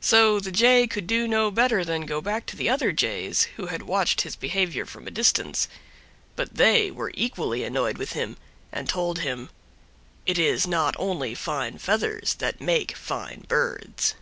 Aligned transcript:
So 0.00 0.38
the 0.38 0.52
Jay 0.52 0.86
could 0.86 1.08
do 1.08 1.26
no 1.26 1.50
better 1.50 1.84
than 1.84 2.06
go 2.06 2.20
back 2.20 2.46
to 2.46 2.54
the 2.54 2.68
other 2.68 2.92
Jays, 2.92 3.48
who 3.56 3.66
had 3.66 3.82
watched 3.82 4.20
his 4.20 4.36
behavior 4.36 4.86
from 4.86 5.08
a 5.08 5.10
distance; 5.10 5.66
but 6.36 6.54
they 6.54 6.92
were 6.92 7.10
equally 7.14 7.64
annoyed 7.64 7.98
with 7.98 8.12
him, 8.12 8.36
and 8.70 8.88
told 8.88 9.18
him 9.18 9.50
"IT 10.26 10.38
IS 10.38 10.64
NOT 10.68 10.94
ONLY 10.96 11.34
FINE 11.34 11.78
FEATHERS 11.78 12.34
THAT 12.34 12.60
MAKE 12.60 12.96
FINE 12.96 13.46
BIRDS." 13.48 14.14